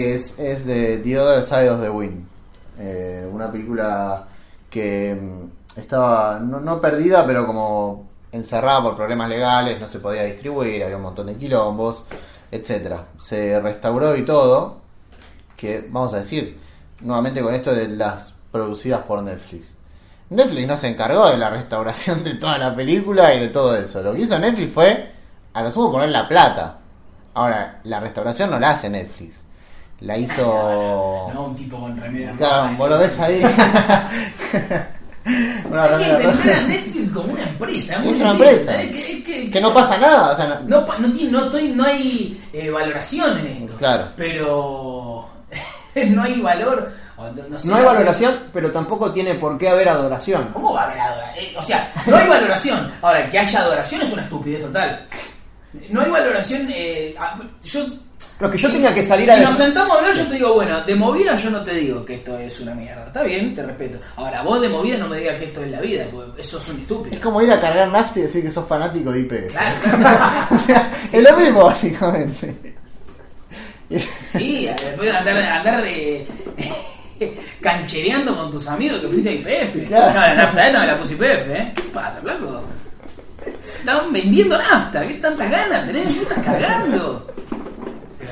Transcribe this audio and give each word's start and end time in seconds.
Es, 0.00 0.36
de 0.36 0.98
The 0.98 1.18
Other 1.18 1.42
Side 1.42 1.70
of 1.70 1.80
the 1.80 1.90
Wind. 1.90 2.24
Eh, 2.78 3.28
una 3.32 3.50
película 3.50 4.28
que 4.70 5.12
mm, 5.20 5.80
estaba 5.80 6.38
no, 6.38 6.60
no 6.60 6.80
perdida, 6.80 7.26
pero 7.26 7.44
como 7.44 8.06
encerrada 8.30 8.80
por 8.80 8.96
problemas 8.96 9.28
legales, 9.28 9.80
no 9.80 9.88
se 9.88 9.98
podía 9.98 10.22
distribuir, 10.22 10.84
había 10.84 10.98
un 10.98 11.02
montón 11.02 11.26
de 11.26 11.34
quilombos, 11.34 12.04
etcétera. 12.52 13.06
Se 13.18 13.58
restauró 13.58 14.14
y 14.14 14.24
todo, 14.24 14.76
que 15.56 15.88
vamos 15.90 16.14
a 16.14 16.18
decir, 16.18 16.60
nuevamente 17.00 17.42
con 17.42 17.52
esto 17.52 17.74
de 17.74 17.88
las 17.88 18.36
producidas 18.52 19.02
por 19.02 19.20
Netflix. 19.20 19.74
Netflix 20.30 20.68
no 20.68 20.76
se 20.76 20.90
encargó 20.90 21.28
de 21.28 21.38
la 21.38 21.50
restauración 21.50 22.22
de 22.22 22.34
toda 22.34 22.56
la 22.56 22.72
película 22.72 23.34
y 23.34 23.40
de 23.40 23.48
todo 23.48 23.74
eso. 23.74 24.00
Lo 24.04 24.14
que 24.14 24.20
hizo 24.20 24.38
Netflix 24.38 24.72
fue, 24.72 25.10
a 25.54 25.60
lo 25.60 25.72
sumo, 25.72 25.90
poner 25.90 26.10
la 26.10 26.28
plata. 26.28 26.78
Ahora, 27.34 27.80
la 27.82 27.98
restauración 27.98 28.48
no 28.48 28.60
la 28.60 28.70
hace 28.70 28.88
Netflix. 28.88 29.47
La 30.00 30.16
hizo... 30.16 31.30
No, 31.34 31.44
un 31.46 31.56
tipo 31.56 31.76
con 31.78 31.96
remedio 32.00 32.32
Claro, 32.36 32.70
vos 32.76 32.88
lo 32.90 32.98
ves 32.98 33.18
ahí. 33.18 33.42
Una 35.70 35.84
Hay 35.84 36.04
que 36.04 36.10
entender 36.10 36.54
a 36.56 36.62
Netflix 36.62 37.12
como 37.12 37.32
una 37.34 37.42
empresa. 37.42 38.02
Es 38.04 38.20
una 38.20 38.30
empresa. 38.30 38.80
¿eh? 38.82 38.90
Que, 38.90 39.22
que- 39.22 39.50
Que 39.50 39.60
no 39.60 39.74
pasa 39.74 39.98
nada. 39.98 40.32
O 40.32 40.36
sea, 40.36 40.46
no- 40.46 40.60
No, 40.80 40.86
pa- 40.86 40.96
no, 40.98 41.10
tiene- 41.12 41.30
no, 41.30 41.44
estoy- 41.46 41.72
no 41.72 41.84
hay 41.84 42.42
eh, 42.52 42.70
valoración 42.70 43.38
en 43.40 43.46
esto. 43.48 43.76
Claro. 43.76 44.08
Pero 44.16 45.28
no 46.10 46.22
hay 46.22 46.40
valor. 46.40 46.90
no- 47.18 47.32
no 47.48 47.58
sé, 47.58 47.68
No 47.68 47.74
hay 47.76 47.84
valoración, 47.84 48.44
pero 48.52 48.70
tampoco 48.70 49.12
tiene 49.12 49.34
por 49.34 49.58
qué 49.58 49.68
haber 49.68 49.88
adoración. 49.90 50.48
¿Cómo 50.52 50.72
va 50.72 50.84
a 50.84 50.86
haber 50.86 51.00
adoración? 51.00 51.56
o 51.56 51.62
sea, 51.62 51.92
no 52.06 52.16
hay 52.16 52.28
valoración. 52.28 52.92
Ahora, 53.02 53.28
que 53.28 53.38
haya 53.38 53.60
adoración 53.60 54.02
es 54.02 54.12
una 54.12 54.22
estupidez 54.22 54.62
total. 54.62 55.06
No 55.90 56.00
hay 56.00 56.10
valoración. 56.10 56.68
eh, 56.70 57.14
yo, 57.64 57.80
Pero 58.38 58.50
que 58.52 58.58
yo 58.58 58.68
si- 58.68 58.74
tenga 58.74 58.94
que 58.94 59.02
salir 59.02 59.26
si 59.26 59.32
a 59.32 59.36
nos 59.40 59.50
decir- 59.58 59.64
sentamos 59.66 59.92
a 59.92 59.98
hablar, 59.98 60.14
yo 60.14 60.26
te 60.28 60.34
digo, 60.34 60.54
bueno, 60.54 60.80
de 60.82 60.94
movida 60.94 61.34
yo 61.36 61.50
no 61.50 61.62
te 61.64 61.74
digo 61.74 62.04
que 62.04 62.14
esto 62.14 62.38
es 62.38 62.60
una 62.60 62.72
mierda. 62.74 63.06
Está 63.08 63.22
bien, 63.24 63.54
te 63.54 63.62
respeto. 63.64 63.98
Ahora, 64.16 64.42
vos 64.42 64.60
de 64.60 64.68
movida 64.68 64.96
no 64.98 65.08
me 65.08 65.18
digas 65.18 65.36
que 65.38 65.46
esto 65.46 65.62
es 65.64 65.70
la 65.72 65.80
vida, 65.80 66.04
porque 66.12 66.40
eso 66.40 66.58
es 66.58 66.68
un 66.68 66.76
estúpido. 66.80 67.16
Es 67.16 67.20
como 67.20 67.42
ir 67.42 67.50
a 67.52 67.60
cargar 67.60 67.88
nafta 67.88 68.20
y 68.20 68.22
decir 68.22 68.42
que 68.44 68.50
sos 68.50 68.68
fanático 68.68 69.10
de 69.10 69.20
IPF. 69.20 69.50
Claro, 69.52 69.74
claro. 69.98 70.46
o 70.54 70.58
sea, 70.58 70.92
es 71.12 71.22
lo 71.22 71.36
mismo, 71.36 71.64
básicamente. 71.64 72.74
Sí, 73.90 74.66
después 74.66 75.10
de 75.10 75.16
andar, 75.16 75.36
andar 75.36 75.84
eh, 75.86 76.26
canchereando 77.60 78.36
con 78.36 78.50
tus 78.50 78.68
amigos 78.68 79.00
que 79.00 79.08
fuiste 79.08 79.30
a 79.30 79.32
IPF. 79.32 79.88
Claro. 79.88 80.06
No, 80.14 80.20
la 80.20 80.34
nafta 80.34 80.66
esta 80.66 80.80
me 80.80 80.86
la 80.86 80.98
puse 80.98 81.14
IPF, 81.14 81.22
¿eh? 81.50 81.72
¿Qué 81.74 81.82
pasa, 81.92 82.20
flaco? 82.20 82.62
Estaban 83.80 84.12
vendiendo 84.12 84.58
nafta, 84.58 85.06
¿qué 85.06 85.14
tantas 85.14 85.50
ganas 85.50 85.86
tenés? 85.86 86.14
¿Qué 86.14 86.22
estás 86.22 86.38
cargando? 86.44 87.26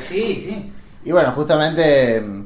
Sí, 0.09 0.37
sí. 0.37 0.73
Y 1.05 1.13
bueno, 1.13 1.33
justamente 1.33 2.21
mm, 2.21 2.45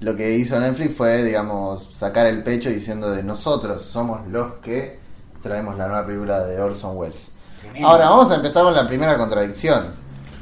lo 0.00 0.14
que 0.16 0.36
hizo 0.36 0.58
Netflix 0.60 0.96
fue, 0.96 1.24
digamos, 1.24 1.88
sacar 1.92 2.26
el 2.26 2.42
pecho 2.42 2.68
diciendo 2.70 3.10
de 3.10 3.22
nosotros 3.22 3.82
somos 3.82 4.26
los 4.28 4.54
que 4.62 4.98
traemos 5.42 5.76
la 5.76 5.86
nueva 5.88 6.06
película 6.06 6.44
de 6.44 6.60
Orson 6.60 6.96
Welles. 6.96 7.32
Tremendo. 7.60 7.88
Ahora 7.88 8.10
vamos 8.10 8.30
a 8.30 8.36
empezar 8.36 8.62
con 8.64 8.74
la 8.74 8.86
primera 8.86 9.16
contradicción. 9.16 9.84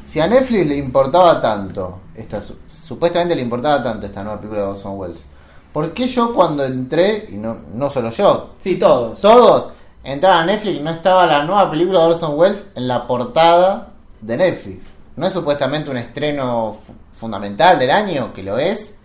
Si 0.02 0.20
a 0.20 0.26
Netflix 0.26 0.66
le 0.66 0.76
importaba 0.76 1.40
tanto, 1.40 2.00
esta, 2.14 2.42
su- 2.42 2.58
supuestamente 2.66 3.34
le 3.34 3.42
importaba 3.42 3.82
tanto 3.82 4.04
esta 4.06 4.22
nueva 4.22 4.38
película 4.38 4.62
de 4.62 4.68
Orson 4.68 4.98
Welles, 4.98 5.24
¿por 5.72 5.92
qué 5.94 6.06
yo 6.08 6.34
cuando 6.34 6.64
entré, 6.64 7.26
y 7.30 7.36
no, 7.36 7.56
no 7.72 7.88
solo 7.88 8.10
yo, 8.10 8.50
Sí, 8.60 8.76
todos. 8.78 9.20
todos 9.20 9.70
entraban 10.02 10.42
a 10.42 10.46
Netflix 10.52 10.80
y 10.80 10.82
no 10.82 10.90
estaba 10.90 11.24
la 11.26 11.44
nueva 11.44 11.70
película 11.70 12.00
de 12.00 12.06
Orson 12.12 12.38
Welles 12.38 12.66
en 12.74 12.86
la 12.88 13.06
portada 13.06 13.88
de 14.20 14.36
Netflix. 14.36 14.84
No 15.16 15.26
es 15.26 15.32
supuestamente 15.32 15.90
un 15.90 15.96
estreno 15.96 16.78
fu- 16.86 16.92
fundamental 17.12 17.78
del 17.78 17.90
año, 17.90 18.32
que 18.32 18.42
lo 18.42 18.58
es. 18.58 18.98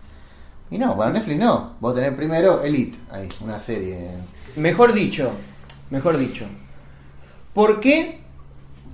Y 0.72 0.78
no, 0.78 0.96
para 0.98 1.12
Netflix 1.12 1.40
no. 1.40 1.74
Vos 1.80 1.96
tenés 1.96 2.14
primero 2.14 2.64
Elite, 2.64 2.98
ahí, 3.12 3.28
una 3.42 3.58
serie. 3.60 4.10
Mejor 4.56 4.94
dicho, 4.94 5.32
mejor 5.90 6.18
dicho. 6.18 6.46
¿Por 7.53 7.80
qué 7.80 8.19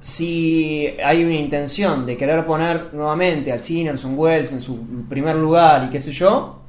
si 0.02 0.88
hay 1.04 1.24
una 1.24 1.34
intención 1.36 2.06
de 2.06 2.16
querer 2.16 2.46
poner 2.46 2.94
nuevamente 2.94 3.52
al 3.52 3.64
cine 3.64 3.92
Orson 3.92 4.18
Welles 4.18 4.52
en 4.54 4.62
su 4.62 4.78
primer 5.10 5.36
lugar 5.36 5.86
y 5.86 5.90
qué 5.92 6.02
sé 6.02 6.12
yo, 6.12 6.60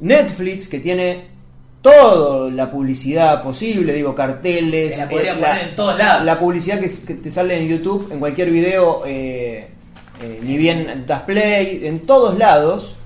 Netflix 0.00 0.68
que 0.68 0.80
tiene 0.80 1.28
toda 1.80 2.50
la 2.50 2.70
publicidad 2.70 3.42
posible, 3.42 3.92
digo 3.92 4.14
carteles, 4.14 4.92
Te 4.92 4.98
la 4.98 5.08
podría 5.08 5.32
eh, 5.32 5.38
poner 5.38 5.68
en 5.68 5.76
todos 5.76 5.98
lados. 5.98 6.24
la 6.24 6.38
publicidad 6.38 6.80
que, 6.80 6.90
que 7.06 7.14
te 7.14 7.30
sale 7.30 7.60
en 7.62 7.68
YouTube, 7.68 8.10
en 8.10 8.18
cualquier 8.18 8.50
video, 8.50 9.02
eh, 9.06 9.68
eh, 10.20 10.40
ni 10.42 10.56
bien 10.56 11.04
das 11.06 11.22
play, 11.22 11.82
en 11.86 12.00
todos 12.06 12.36
lados, 12.38 12.96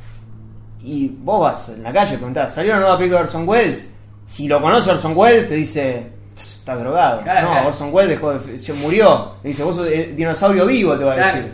y 0.83 1.09
vos 1.09 1.41
vas 1.41 1.69
en 1.71 1.83
la 1.83 1.93
calle 1.93 2.15
y 2.15 2.17
preguntás, 2.17 2.55
¿salió 2.55 2.73
una 2.73 2.81
nueva 2.81 2.99
película 2.99 3.21
de 3.21 3.25
Orson 3.27 3.49
Welles? 3.49 3.91
Si 4.25 4.47
lo 4.49 4.61
conoce 4.61 4.91
Orson 4.91 5.13
Welles, 5.17 5.49
te 5.49 5.55
dice, 5.55 6.07
"Pss, 6.37 6.57
estás 6.59 6.79
drogado. 6.81 7.21
Claro, 7.23 7.47
no, 7.47 7.53
claro. 7.53 7.69
Orson 7.69 7.89
Welles 7.95 8.11
dejó 8.11 8.33
de, 8.35 8.59
se 8.59 8.73
murió. 8.75 9.33
Te 9.43 9.49
dice, 9.49 9.65
vos 9.65 9.77
sos 9.77 9.87
eh, 9.89 10.13
dinosaurio 10.15 10.67
vivo, 10.67 10.97
te 10.97 11.05
va 11.05 11.13
a 11.13 11.17
Claro. 11.17 11.37
decir. 11.37 11.53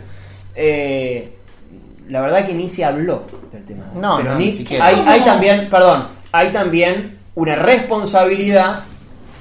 Eh, 0.55 1.31
la 2.09 2.21
verdad 2.21 2.45
que 2.45 2.53
ni 2.53 2.69
se 2.69 2.83
habló 2.85 3.23
del 3.51 3.65
tema. 3.65 3.85
No, 3.95 4.17
Pero 4.17 4.31
no, 4.33 4.39
ni, 4.39 4.45
ni 4.47 4.51
siquiera. 4.51 4.85
hay, 4.87 5.21
también, 5.21 5.69
perdón, 5.69 6.07
hay 6.31 6.49
también 6.49 7.17
una 7.33 7.55
responsabilidad, 7.55 8.83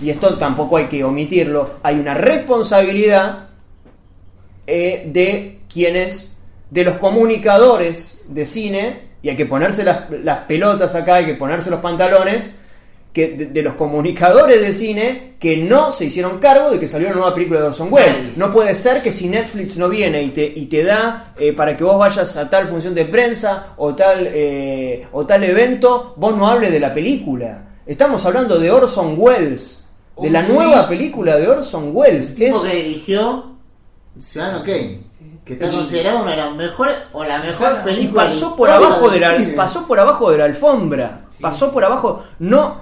y 0.01 0.11
esto 0.11 0.35
tampoco 0.39 0.77
hay 0.79 0.87
que 0.87 1.05
omitirlo, 1.05 1.75
hay 1.83 1.99
una 1.99 2.15
responsabilidad 2.15 3.49
eh, 4.67 5.05
de 5.13 5.54
quienes, 5.75 6.39
de 6.71 6.85
los 6.85 6.97
comunicadores 6.97 8.23
de 8.29 8.47
cine, 8.47 9.15
y 9.21 9.29
hay 9.29 9.37
que 9.37 9.47
ponerse 9.47 9.85
las, 9.85 10.09
las 10.23 10.39
pelotas 10.47 10.95
acá, 10.95 11.17
hay 11.17 11.27
que 11.27 11.35
ponerse 11.35 11.69
los 11.69 11.81
pantalones, 11.81 12.55
que 13.13 13.29
de, 13.29 13.47
de 13.47 13.63
los 13.63 13.75
comunicadores 13.75 14.61
de 14.61 14.73
cine 14.75 15.35
que 15.39 15.57
no 15.57 15.93
se 15.93 16.07
hicieron 16.07 16.41
cargo 16.41 16.73
de 16.73 16.81
que 16.81 16.89
salió 16.89 17.07
una 17.07 17.17
nueva 17.17 17.35
película 17.35 17.61
de 17.61 17.67
Orson 17.67 17.93
Welles. 17.93 18.37
No 18.37 18.53
puede 18.53 18.75
ser 18.75 19.03
que 19.03 19.13
si 19.13 19.29
Netflix 19.29 19.77
no 19.77 19.89
viene 19.89 20.21
y 20.21 20.31
te, 20.31 20.45
y 20.45 20.67
te 20.67 20.83
da 20.83 21.33
eh, 21.39 21.53
para 21.53 21.77
que 21.77 21.85
vos 21.85 21.97
vayas 21.97 22.37
a 22.37 22.51
tal 22.51 22.67
función 22.67 22.93
de 22.93 23.05
prensa 23.05 23.75
o 23.77 23.95
tal, 23.95 24.29
eh, 24.33 25.07
o 25.13 25.25
tal 25.25 25.45
evento, 25.45 26.15
vos 26.17 26.37
no 26.37 26.49
hables 26.49 26.73
de 26.73 26.81
la 26.81 26.93
película. 26.93 27.63
Estamos 27.87 28.27
hablando 28.27 28.59
de 28.59 28.71
Orson 28.73 29.15
Welles, 29.17 29.87
de 30.21 30.31
la 30.31 30.43
nueva 30.43 30.89
película 30.89 31.37
de 31.37 31.47
Orson 31.47 31.91
Welles, 31.95 32.31
es... 32.31 32.35
tipo 32.35 32.63
que 32.65 32.75
dirigió 32.75 33.53
Ciudadano 34.19 34.65
Kane, 34.65 35.03
que 35.45 35.53
está 35.55 35.69
Sí. 35.69 35.77
considerado 35.77 36.23
una 36.23 36.31
de 36.31 36.37
las 36.39 36.55
mejores 36.57 36.97
o 37.13 37.23
la 37.25 37.35
mejor 37.39 37.51
Exacto. 37.51 37.85
película. 37.85 38.23
pasó 38.25 38.57
por 38.57 38.71
abajo 38.71 39.11
de 39.11 39.21
la 39.21 39.37
cine. 39.37 39.53
pasó 39.55 39.87
por 39.87 40.01
abajo 40.01 40.31
de 40.31 40.39
la 40.39 40.45
alfombra 40.45 41.21
pasó 41.41 41.73
por 41.73 41.85
abajo 41.85 42.25
no 42.39 42.81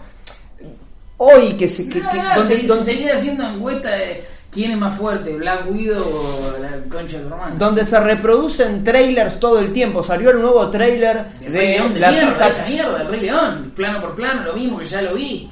hoy 1.16 1.54
que 1.54 1.68
se 1.68 1.88
que, 1.88 2.00
No, 2.00 2.10
que- 2.10 2.18
no, 2.18 2.34
donde- 2.36 2.56
se, 2.60 2.66
donde- 2.66 2.84
se 2.84 2.92
seguía 2.92 3.14
haciendo 3.14 3.44
encuesta 3.48 3.90
de 3.90 4.24
quién 4.50 4.72
es 4.72 4.78
más 4.78 4.96
fuerte, 4.96 5.34
Black 5.36 5.70
Widow 5.70 6.02
o 6.04 6.58
la 6.60 6.68
concha 6.94 7.18
de 7.18 7.24
hermano. 7.26 7.56
donde 7.58 7.84
se 7.84 7.98
reproducen 8.00 8.84
trailers 8.84 9.40
todo 9.40 9.58
el 9.58 9.72
tiempo 9.72 10.02
salió 10.02 10.30
el 10.30 10.40
nuevo 10.40 10.68
trailer 10.70 11.24
De 11.40 11.48
de, 11.48 11.58
Rey 11.58 11.68
León, 11.78 11.94
de 11.94 12.00
la 12.00 12.10
mierda, 12.10 12.46
esa 12.48 12.68
mierda, 12.68 13.00
el 13.02 13.08
Rey 13.08 13.20
León, 13.20 13.72
plano 13.74 14.00
por 14.00 14.14
plano, 14.14 14.42
lo 14.42 14.52
mismo 14.52 14.78
que 14.78 14.84
ya 14.84 15.00
lo 15.02 15.14
vi. 15.14 15.50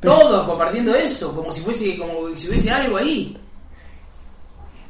Todos 0.00 0.46
compartiendo 0.46 0.94
eso, 0.94 1.34
como 1.34 1.50
si 1.50 1.60
fuese, 1.62 1.96
como 1.98 2.28
si 2.36 2.48
hubiese 2.48 2.70
algo 2.70 2.96
ahí. 2.98 3.36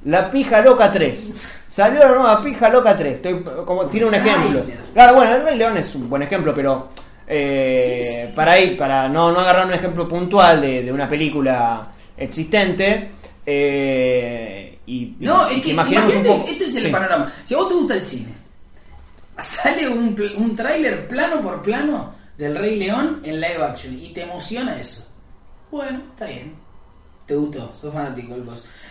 La 0.06 0.31
pija 0.31 0.61
loca 0.62 0.91
3 0.91 1.62
salió 1.69 2.00
la 2.00 2.09
nueva 2.09 2.43
pija 2.43 2.69
loca 2.69 2.97
3 2.97 3.19
Estoy- 3.22 3.43
como 3.65 3.87
tiene 3.87 4.06
un 4.06 4.15
ejemplo 4.15 4.65
claro 4.94 5.15
bueno 5.17 5.37
el 5.37 5.43
Rey 5.44 5.56
León 5.59 5.77
es 5.77 5.94
un 5.94 6.09
buen 6.09 6.22
ejemplo 6.22 6.55
pero 6.55 6.89
eh, 7.28 8.00
Sí, 8.03 8.27
sí. 8.28 8.33
para 8.34 8.59
ir 8.59 8.77
para 8.77 9.09
no, 9.09 9.33
no 9.33 9.41
agarrar 9.41 9.67
un 9.67 9.72
ejemplo 9.75 10.09
puntual 10.09 10.61
de, 10.61 10.83
de 10.84 10.93
una 10.93 11.09
película 11.09 11.89
existente 12.17 13.11
eh, 13.44 14.78
y, 14.87 15.17
No, 15.21 15.50
y 15.50 15.55
es 15.56 15.61
que 15.61 15.67
un 15.69 15.72
imagínate, 15.75 16.15
poco 16.21 16.49
este 16.49 16.65
es 16.67 16.77
el 16.77 16.83
Sí. 16.84 16.88
panorama. 16.91 17.33
Si 17.44 17.55
a 17.55 17.59
vos 17.59 17.69
te 17.69 17.75
gusta 17.75 17.94
el 17.94 18.03
cine, 18.05 18.33
sale 19.38 19.88
un, 19.88 20.17
un 20.37 20.56
tráiler 20.56 21.08
plano 21.08 21.41
por 21.41 21.62
plano 21.62 22.12
del 22.38 22.55
Rey 22.56 22.76
León 22.79 23.20
en 23.25 23.41
live 23.41 23.62
action 23.64 23.93
y 23.94 24.12
te 24.12 24.23
emociona 24.23 24.79
eso. 24.81 25.08
Bueno, 25.70 26.00
está 26.12 26.26
bien. 26.26 26.55
Te 27.26 27.35
gustó, 27.35 27.73
sos 27.81 27.93
fanático 27.93 28.35
del. 28.35 28.44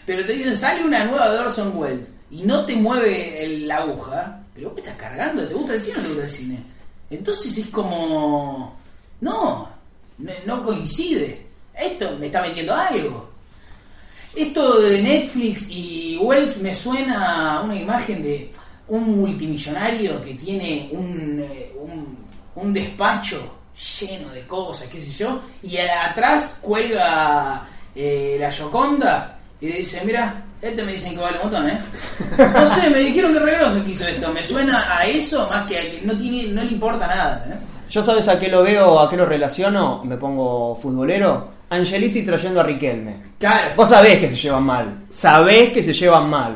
Pero 0.05 0.25
te 0.25 0.33
dicen, 0.33 0.55
sale 0.57 0.83
una 0.83 1.05
nueva 1.05 1.31
de 1.31 1.39
Orson 1.39 1.77
Welles 1.77 2.09
y 2.31 2.41
no 2.43 2.65
te 2.65 2.75
mueve 2.75 3.43
el- 3.43 3.67
la 3.67 3.77
aguja, 3.77 4.39
pero 4.53 4.67
vos 4.69 4.75
me 4.75 4.81
estás 4.81 4.97
cargando, 4.97 5.47
¿te 5.47 5.53
gusta 5.53 5.73
el 5.73 5.81
cine 5.81 5.95
o 5.97 6.01
no 6.01 6.03
te 6.03 6.09
gusta 6.09 6.23
el 6.25 6.29
cine? 6.31 6.59
Entonces 7.09 7.57
es 7.57 7.67
como... 7.67 8.75
No, 9.21 9.69
no, 10.45 10.63
coincide. 10.63 11.45
Esto 11.77 12.15
me 12.19 12.27
está 12.27 12.41
vendiendo 12.41 12.73
algo. 12.73 13.29
Esto 14.35 14.79
de 14.81 15.01
Netflix 15.01 15.67
y 15.69 16.17
Wells 16.17 16.57
me 16.57 16.75
suena 16.75 17.57
a 17.57 17.61
una 17.61 17.75
imagen 17.75 18.21
de 18.21 18.51
un 18.87 19.17
multimillonario 19.17 20.21
que 20.23 20.33
tiene 20.35 20.89
un, 20.91 21.39
eh, 21.41 21.71
un, 21.79 22.17
un 22.55 22.73
despacho 22.73 23.55
lleno 23.99 24.29
de 24.29 24.45
cosas, 24.45 24.87
qué 24.89 24.99
sé 24.99 25.11
yo, 25.11 25.41
y 25.63 25.77
atrás 25.77 26.59
cuelga 26.61 27.65
eh, 27.95 28.37
la 28.39 28.49
Yoconda 28.49 29.34
y 29.61 29.67
le 29.69 29.77
dice, 29.77 30.01
mira, 30.05 30.43
Este 30.61 30.83
me 30.83 30.93
dicen 30.93 31.15
que 31.15 31.21
vale 31.21 31.37
un 31.37 31.43
montón, 31.51 31.69
¿eh? 31.69 31.79
No 32.53 32.67
sé, 32.67 32.89
me 32.89 32.99
dijeron 32.99 33.33
que 33.33 33.39
Regroso 33.39 33.83
quiso 33.85 34.07
esto. 34.07 34.31
Me 34.31 34.43
suena 34.43 34.97
a 34.97 35.05
eso 35.05 35.47
más 35.49 35.65
que 35.67 35.77
a 35.77 35.81
que 35.83 36.01
no, 36.03 36.13
tiene, 36.17 36.51
no 36.51 36.63
le 36.63 36.71
importa 36.71 37.07
nada, 37.07 37.45
¿eh? 37.49 37.55
Yo 37.89 38.03
sabes 38.03 38.27
a 38.27 38.39
qué 38.39 38.47
lo 38.49 38.63
veo, 38.63 38.99
a 38.99 39.09
qué 39.09 39.15
lo 39.15 39.25
relaciono, 39.25 40.03
me 40.03 40.17
pongo 40.17 40.75
futbolero. 40.81 41.49
Angelici 41.69 42.23
trayendo 42.25 42.59
a 42.61 42.63
Riquelme. 42.63 43.17
Claro. 43.39 43.71
Vos 43.75 43.89
sabés 43.89 44.19
que 44.19 44.29
se 44.29 44.35
llevan 44.37 44.63
mal. 44.63 44.85
Sabés 45.09 45.71
que 45.71 45.81
se 45.83 45.93
llevan 45.93 46.29
mal. 46.29 46.55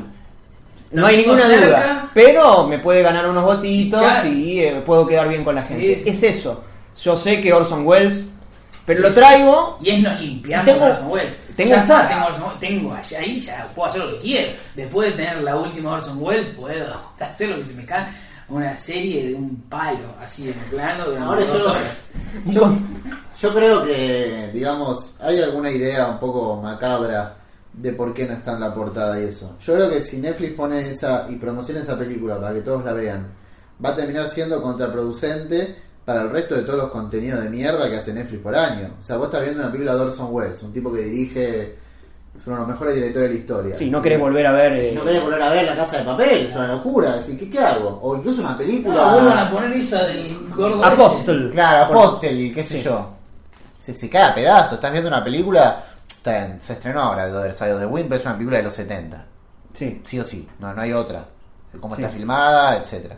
No 0.91 1.05
hay 1.05 1.17
ninguna 1.17 1.41
cerca. 1.41 1.65
duda. 1.67 2.09
Pero 2.13 2.67
me 2.67 2.79
puede 2.79 3.03
ganar 3.03 3.27
unos 3.29 3.43
votitos 3.43 4.01
Claro. 4.01 4.27
y 4.27 4.59
eh, 4.59 4.81
puedo 4.85 5.05
quedar 5.07 5.29
bien 5.29 5.43
con 5.43 5.53
la 5.55 5.61
gente. 5.61 5.99
sí. 5.99 6.09
Es 6.09 6.23
eso. 6.23 6.63
Yo 7.03 7.15
sé 7.15 7.39
que 7.41 7.53
Orson 7.53 7.85
Welles, 7.85 8.23
pero 8.85 9.01
lo 9.01 9.11
traigo. 9.13 9.77
Y 9.81 9.91
es 9.91 9.99
nos 10.01 10.19
limpiamos 10.19 10.69
Orson 10.81 11.11
Welles. 11.11 11.33
Tengo 11.63 11.75
ya 11.75 11.81
está, 11.81 12.07
tengo 12.07 12.25
Orson 12.25 12.43
Welles, 12.43 12.59
tengo 12.59 12.93
allá 12.93 13.19
ahí, 13.19 13.39
ya 13.39 13.67
puedo 13.75 13.87
hacer 13.89 14.01
lo 14.03 14.11
que 14.13 14.17
quiero. 14.19 14.51
Después 14.75 15.11
de 15.11 15.17
tener 15.23 15.41
la 15.43 15.55
última 15.55 15.91
Orson 15.93 16.17
Welles, 16.21 16.55
puedo 16.55 16.93
hacer 17.19 17.49
lo 17.49 17.57
que 17.57 17.65
se 17.65 17.73
me 17.75 17.85
cae. 17.85 18.07
Una 18.49 18.75
serie 18.75 19.27
de 19.27 19.35
un 19.35 19.57
palo, 19.69 20.15
así 20.19 20.47
en 20.49 20.55
plano, 20.71 21.11
de 21.11 21.19
Ahora 21.19 21.41
dos 21.41 21.53
yo- 21.63 21.69
horas. 21.69 22.09
Yo, 22.45 22.73
yo 23.41 23.53
creo 23.53 23.83
que, 23.85 24.49
digamos, 24.53 25.13
hay 25.19 25.39
alguna 25.41 25.69
idea 25.71 26.07
un 26.07 26.19
poco 26.19 26.55
macabra 26.61 27.35
de 27.73 27.93
por 27.93 28.11
qué 28.13 28.25
no 28.25 28.33
está 28.33 28.53
en 28.53 28.61
la 28.61 28.73
portada 28.73 29.19
y 29.19 29.25
eso. 29.25 29.55
Yo 29.61 29.75
creo 29.75 29.89
que 29.89 30.01
si 30.01 30.17
Netflix 30.17 30.53
pone 30.55 30.89
esa 30.89 31.27
y 31.29 31.35
promociona 31.35 31.81
esa 31.81 31.97
película 31.97 32.39
para 32.41 32.53
que 32.55 32.61
todos 32.61 32.83
la 32.83 32.93
vean, 32.93 33.27
va 33.83 33.89
a 33.91 33.95
terminar 33.95 34.27
siendo 34.27 34.61
contraproducente 34.63 35.75
para 36.09 36.21
el 36.23 36.31
resto 36.31 36.55
de 36.55 36.63
todos 36.63 36.79
los 36.79 36.89
contenidos 36.89 37.43
de 37.43 37.49
mierda 37.51 37.87
que 37.87 37.97
hace 37.97 38.11
Netflix 38.13 38.41
por 38.41 38.55
año. 38.55 38.89
O 38.99 39.03
sea, 39.03 39.17
vos 39.17 39.27
estás 39.27 39.43
viendo 39.43 39.59
una 39.61 39.71
película 39.71 39.93
de 39.95 40.01
Orson 40.01 40.27
Welles, 40.31 40.63
un 40.63 40.73
tipo 40.73 40.91
que 40.91 41.01
dirige, 41.01 41.75
es 42.35 42.47
uno 42.47 42.55
de 42.55 42.59
los 42.61 42.67
mejores 42.69 42.95
directores 42.95 43.29
de 43.29 43.35
la 43.35 43.39
historia. 43.39 43.75
Sí, 43.75 43.91
no 43.91 44.01
querés 44.01 44.19
volver 44.19 44.47
a 44.47 44.51
ver. 44.53 44.73
eh, 44.73 44.91
No 44.95 45.03
querés 45.03 45.21
volver 45.21 45.41
a 45.41 45.49
ver 45.51 45.65
La 45.65 45.75
Casa 45.75 45.97
de 45.99 46.03
Papel, 46.05 46.47
es 46.47 46.55
una 46.55 46.67
locura. 46.67 47.15
Decir, 47.17 47.37
¿qué, 47.37 47.47
qué 47.47 47.59
hago? 47.59 47.99
O 48.01 48.17
incluso 48.17 48.41
una 48.41 48.57
película... 48.57 48.95
No, 48.95 49.13
vuelvan 49.13 49.37
a 49.37 49.51
poner 49.51 49.73
esa 49.73 50.03
del 50.07 50.49
gordo. 50.49 50.83
Apostle. 50.83 51.51
Claro, 51.51 51.85
Apostel, 51.93 52.53
qué 52.55 52.63
sé 52.63 52.77
Sí. 52.79 52.83
yo. 52.83 53.09
Se, 53.77 53.93
se 53.93 54.09
cae 54.09 54.23
a 54.23 54.33
pedazos. 54.33 54.73
Estás 54.73 54.91
viendo 54.91 55.09
una 55.09 55.23
película. 55.23 55.83
Está 56.07 56.31
bien, 56.31 56.59
se 56.61 56.73
estrenó 56.73 57.01
ahora 57.01 57.27
The 57.27 57.37
Other 57.37 57.53
Side 57.53 57.73
of 57.75 57.79
the 57.81 57.85
Wind, 57.85 58.09
pero 58.09 58.19
es 58.19 58.25
una 58.25 58.33
película 58.35 58.57
de 58.57 58.63
los 58.63 58.73
70. 58.73 59.25
Sí. 59.73 60.01
Sí 60.03 60.19
o 60.19 60.23
sí, 60.23 60.47
no, 60.57 60.73
no 60.73 60.81
hay 60.81 60.91
otra. 60.91 61.25
Cómo 61.79 61.95
Sí. 61.95 62.01
está 62.01 62.11
filmada, 62.13 62.77
etcétera. 62.79 63.15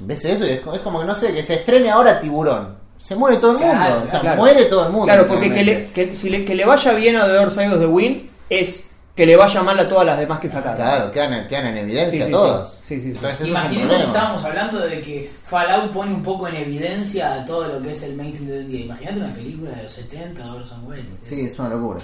Ves 0.00 0.24
eso 0.24 0.44
y 0.46 0.50
es, 0.50 0.60
es 0.60 0.80
como 0.80 1.00
que 1.00 1.04
no 1.06 1.14
sé, 1.14 1.32
que 1.32 1.42
se 1.42 1.54
estrene 1.54 1.90
ahora 1.90 2.20
Tiburón. 2.20 2.76
Se 2.98 3.16
muere 3.16 3.36
todo 3.38 3.52
el 3.52 3.58
mundo. 3.58 3.72
Claro, 3.74 4.02
o 4.06 4.08
sea, 4.10 4.20
claro. 4.20 4.36
muere 4.38 4.64
todo 4.66 4.86
el 4.86 4.92
mundo. 4.92 5.06
Claro, 5.06 5.26
porque 5.26 5.52
que 5.52 5.64
le, 5.64 5.86
que, 5.88 6.14
si 6.14 6.30
le, 6.30 6.44
que 6.44 6.54
le 6.54 6.64
vaya 6.64 6.92
bien 6.92 7.16
a 7.16 7.26
The 7.26 7.32
Other 7.38 7.50
Side 7.50 7.72
of 7.74 7.80
the 7.80 7.86
Wind 7.86 8.30
es 8.48 8.90
que 9.16 9.26
le 9.26 9.36
vaya 9.36 9.62
mal 9.62 9.78
a 9.78 9.88
todas 9.88 10.06
las 10.06 10.18
demás 10.18 10.38
que 10.40 10.48
sacaron. 10.48 10.76
Claro, 10.76 11.12
quedan, 11.12 11.32
en- 11.34 11.48
quedan 11.48 11.66
en 11.66 11.76
evidencia 11.78 12.20
Sí, 12.20 12.24
sí, 12.24 12.30
todas. 12.30 12.78
sí. 12.80 12.94
Es 12.94 13.04
Imaginemos 13.22 13.70
si 13.70 13.76
problema. 13.76 13.96
estábamos 14.04 14.44
hablando 14.44 14.78
de 14.78 15.00
que 15.00 15.30
Fallout 15.44 15.92
pone 15.92 16.14
un 16.14 16.22
poco 16.22 16.48
en 16.48 16.54
evidencia 16.54 17.34
a 17.34 17.44
todo 17.44 17.66
lo 17.68 17.82
que 17.82 17.90
es 17.90 18.02
el 18.04 18.14
mainstream 18.16 18.46
de 18.48 18.54
hoy 18.54 18.60
en 18.60 18.68
día. 18.70 18.80
Imagínate 18.86 19.16
una 19.18 19.34
película 19.34 19.70
de 19.72 19.82
los 19.82 19.92
70 19.92 20.42
de 20.44 20.50
Orson 20.50 20.86
Welles. 20.86 21.20
Sí, 21.24 21.42
es 21.46 21.58
una 21.58 21.68
locura. 21.70 22.00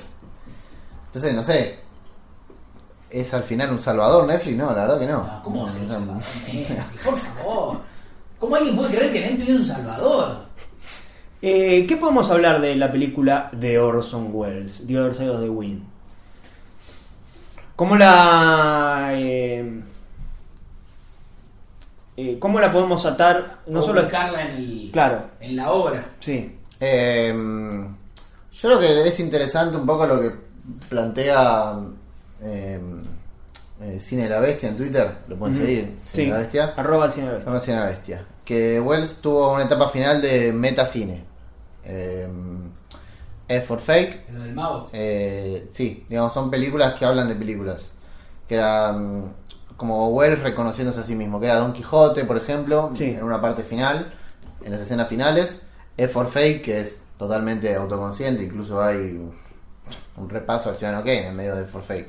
Entonces, 1.06 1.34
no 1.34 1.42
sé. 1.42 1.78
¿Es 3.10 3.32
al 3.34 3.42
final 3.44 3.70
un 3.72 3.80
salvador 3.80 4.26
Netflix? 4.26 4.56
No, 4.56 4.66
la 4.66 4.82
verdad 4.86 4.98
que 4.98 5.06
no. 5.06 5.18
No, 5.24 5.42
¿Cómo 5.42 5.62
va 5.62 5.66
a 5.66 5.70
ser 5.70 5.82
un 5.82 5.88
No, 5.88 5.94
no. 6.00 6.20
salvador? 6.20 6.54
Netflix? 6.54 7.02
Por 7.04 7.16
favor. 7.16 7.80
¿Cómo 8.38 8.54
alguien 8.56 8.76
puede 8.76 8.94
creer 8.96 9.12
que 9.12 9.20
Netflix 9.20 9.48
es 9.48 9.56
un 9.56 9.66
salvador? 9.66 10.36
Eh, 11.40 11.86
¿Qué 11.88 11.96
podemos 11.96 12.30
hablar 12.30 12.60
de 12.60 12.74
la 12.76 12.90
película 12.92 13.48
de 13.52 13.78
Orson 13.78 14.30
Welles, 14.32 14.84
The 14.86 14.98
Other 14.98 15.14
Side 15.14 15.30
of 15.30 15.40
the 15.40 15.48
Wind? 15.48 15.82
¿Cómo 17.76 17.96
la... 17.96 19.10
eh, 19.14 19.82
eh, 22.16 22.36
¿Cómo 22.40 22.58
la 22.60 22.72
podemos 22.72 23.06
atar? 23.06 23.58
No 23.68 23.80
o 23.80 23.82
solo... 23.82 24.02
ubicarla 24.02 24.42
en, 24.50 24.56
el, 24.56 24.90
Claro, 24.92 25.22
en 25.40 25.56
la 25.56 25.70
obra. 25.70 26.04
sí. 26.20 26.54
Eh, 26.80 27.32
yo 28.52 28.60
creo 28.68 28.78
que 28.80 29.08
es 29.08 29.18
interesante 29.20 29.76
un 29.76 29.84
poco 29.86 30.06
lo 30.06 30.20
que 30.20 30.30
plantea 30.88 31.74
eh, 32.42 32.80
eh, 33.80 34.00
Cine 34.02 34.24
de 34.24 34.28
la 34.30 34.40
Bestia 34.40 34.68
en 34.70 34.76
Twitter. 34.76 35.12
Lo 35.28 35.36
pueden 35.36 35.56
seguir. 35.56 35.84
Cine 35.84 36.00
Sí, 36.12 36.24
de 36.26 36.30
la 36.32 36.38
Bestia. 36.38 36.74
arroba 36.76 37.06
el 37.06 37.12
cine 37.12 37.28
bestia. 37.30 37.46
Arroba 37.50 37.60
Cine 37.64 37.76
de 37.76 37.82
la 37.82 37.90
Bestia. 37.90 38.24
Que 38.44 38.80
Wells 38.80 39.14
tuvo 39.20 39.54
una 39.54 39.64
etapa 39.64 39.88
final 39.90 40.20
de 40.22 40.52
metacine. 40.52 41.22
Eh, 41.84 42.28
F 43.48 43.66
for 43.66 43.80
Fake. 43.80 44.26
Lo 44.32 44.42
del 44.42 44.54
mago. 44.54 44.90
Eh, 44.92 45.68
sí, 45.70 46.04
digamos, 46.08 46.34
son 46.34 46.50
películas 46.50 46.94
que 46.94 47.04
hablan 47.04 47.28
de 47.28 47.34
películas. 47.34 47.92
Que 48.46 48.54
era 48.56 48.92
mm, 48.92 49.32
como 49.76 50.08
Wells 50.10 50.40
reconociéndose 50.42 51.00
a 51.00 51.04
sí 51.04 51.14
mismo. 51.14 51.38
Que 51.40 51.46
era 51.46 51.56
Don 51.56 51.72
Quijote, 51.72 52.24
por 52.24 52.36
ejemplo, 52.36 52.90
Sí. 52.94 53.04
en 53.10 53.22
una 53.22 53.40
parte 53.40 53.62
final, 53.62 54.12
en 54.64 54.72
las 54.72 54.80
escenas 54.80 55.08
finales. 55.08 55.66
F 55.96 56.12
for 56.12 56.28
Fake, 56.28 56.62
que 56.62 56.80
es 56.80 57.00
totalmente 57.18 57.74
autoconsciente, 57.74 58.44
incluso 58.44 58.80
hay 58.80 59.18
un, 60.16 60.28
repaso 60.28 60.70
al 60.70 60.76
Ciudadano 60.76 61.02
Kane 61.04 61.28
en 61.28 61.36
medio 61.36 61.56
de 61.56 61.64
for 61.64 61.82
Fake. 61.82 62.08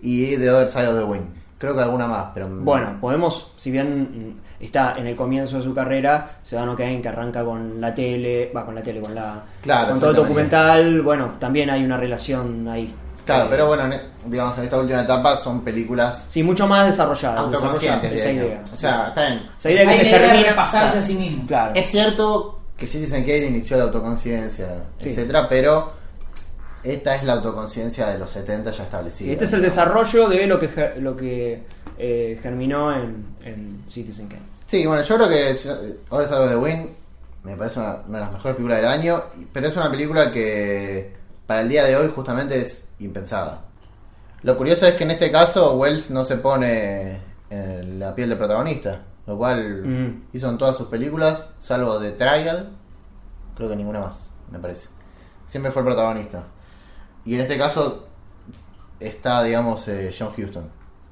Y 0.00 0.36
The 0.36 0.50
Other 0.50 0.68
Side 0.68 0.88
of 0.88 0.98
the 0.98 1.04
Wind. 1.04 1.26
Creo 1.58 1.74
que 1.74 1.80
alguna 1.82 2.06
más, 2.06 2.26
pero. 2.32 2.48
mm, 2.48 2.64
Bueno, 2.64 2.98
podemos, 3.00 3.52
si 3.56 3.70
bien 3.72 4.36
está 4.60 4.94
en 4.96 5.08
el 5.08 5.16
comienzo 5.16 5.56
de 5.58 5.64
su 5.64 5.74
carrera, 5.74 6.38
Ciudadano 6.44 6.76
Kane 6.76 7.02
que 7.02 7.08
arranca 7.08 7.44
con 7.44 7.80
la 7.80 7.92
tele, 7.92 8.52
va 8.56 8.64
con 8.64 8.74
la 8.76 8.82
tele, 8.82 9.00
con 9.00 9.14
la 9.14 9.42
Claro, 9.62 9.90
con 9.90 10.00
todo 10.00 10.10
el 10.10 10.16
documental, 10.16 11.02
bueno, 11.02 11.32
también 11.40 11.68
hay 11.70 11.84
una 11.84 11.96
relación 11.96 12.68
ahí. 12.68 12.94
Claro, 13.26 13.44
Eh, 13.44 13.48
pero 13.50 13.66
bueno, 13.66 13.84
en- 13.92 14.00
digamos, 14.30 14.56
en 14.56 14.64
esta 14.64 14.78
última 14.78 15.02
etapa 15.02 15.36
son 15.36 15.62
películas 15.62 16.24
Sí, 16.28 16.42
mucho 16.44 16.66
más 16.68 16.86
desarrollada, 16.86 17.40
autoconscientes. 17.40 18.10
desarrollada 18.12 18.40
esa 18.40 18.46
idea. 18.46 18.64
O 18.72 18.76
sea, 18.76 18.92
Sí, 18.92 18.96
sí. 19.02 19.08
está 19.08 19.20
bien. 19.26 19.42
Esa 19.58 19.70
idea 19.70 19.82
que 19.82 19.90
Hay 19.90 19.96
se 19.96 20.02
termina. 20.04 20.62
a 20.62 21.00
sí 21.00 21.14
mismo. 21.14 21.46
Claro. 21.46 21.72
Es 21.74 21.90
cierto 21.90 22.58
que 22.76 22.86
Citizen 22.86 23.22
Kane 23.24 23.46
inició 23.46 23.76
la 23.78 23.82
autoconciencia, 23.84 24.68
Sí. 24.98 25.10
etcétera, 25.10 25.46
pero 25.48 25.92
esta 26.84 27.16
es 27.16 27.24
la 27.24 27.34
autoconciencia 27.34 28.06
de 28.08 28.18
los 28.18 28.30
70 28.30 28.70
ya 28.70 28.82
establecida. 28.84 29.26
Sí, 29.26 29.32
este 29.32 29.44
es 29.44 29.52
el 29.52 29.60
digamos. 29.60 29.76
desarrollo 29.76 30.28
de 30.28 30.46
lo 30.46 30.60
que 30.60 30.94
lo 31.00 31.16
que 31.16 31.62
eh, 31.98 32.38
germinó 32.42 32.94
en, 32.94 33.26
en 33.42 33.84
Citizen 33.90 34.28
Kane. 34.28 34.42
Sí, 34.66 34.86
bueno, 34.86 35.02
yo 35.02 35.16
creo 35.16 35.28
que 35.28 35.56
ahora 36.10 36.24
es 36.24 36.32
algo 36.32 36.48
de 36.48 36.56
Win, 36.56 36.88
me 37.44 37.56
parece 37.56 37.80
una, 37.80 38.02
una 38.06 38.18
de 38.18 38.24
las 38.24 38.32
mejores 38.32 38.56
películas 38.56 38.78
del 38.78 38.86
año, 38.88 39.22
pero 39.52 39.66
es 39.68 39.76
una 39.76 39.90
película 39.90 40.30
que 40.30 41.12
para 41.46 41.62
el 41.62 41.68
día 41.68 41.84
de 41.84 41.96
hoy 41.96 42.08
justamente 42.14 42.60
es 42.60 42.88
impensada. 43.00 43.62
Lo 44.42 44.56
curioso 44.56 44.86
es 44.86 44.94
que 44.94 45.04
en 45.04 45.10
este 45.12 45.30
caso 45.32 45.74
Wells 45.76 46.10
no 46.10 46.24
se 46.24 46.36
pone 46.36 47.18
en 47.50 47.98
la 47.98 48.14
piel 48.14 48.28
de 48.28 48.36
protagonista, 48.36 49.00
lo 49.26 49.36
cual 49.38 49.82
Mm. 49.84 50.22
hizo 50.34 50.48
en 50.48 50.58
todas 50.58 50.76
sus 50.76 50.88
películas, 50.88 51.50
salvo 51.58 51.98
The 51.98 52.12
Trial, 52.12 52.68
creo 53.56 53.68
que 53.68 53.76
ninguna 53.76 54.00
más, 54.00 54.30
me 54.52 54.58
parece. 54.58 54.88
Siempre 55.44 55.72
fue 55.72 55.80
el 55.82 55.86
protagonista. 55.86 56.44
Y 57.28 57.34
en 57.34 57.40
este 57.42 57.58
caso 57.58 58.06
está, 58.98 59.42
digamos, 59.42 59.86
eh, 59.88 60.14
John 60.18 60.32
Huston. 60.36 60.66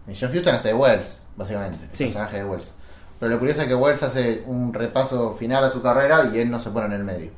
Y 0.08 0.14
John 0.18 0.34
Huston 0.34 0.54
hace 0.54 0.68
de 0.68 0.74
Wells, 0.74 1.20
básicamente, 1.36 1.84
el 1.84 1.94
Sí. 1.94 2.04
personaje 2.04 2.38
de 2.38 2.44
Wells. 2.46 2.74
Pero 3.20 3.32
lo 3.32 3.38
curioso 3.38 3.60
es 3.62 3.68
que 3.68 3.74
Wells 3.74 4.02
hace 4.02 4.42
un 4.46 4.72
repaso 4.72 5.34
final 5.34 5.62
a 5.64 5.70
su 5.70 5.82
carrera 5.82 6.30
y 6.32 6.38
él 6.38 6.50
no 6.50 6.58
se 6.58 6.70
pone 6.70 6.86
en 6.86 6.92
el 6.92 7.04
medio. 7.04 7.30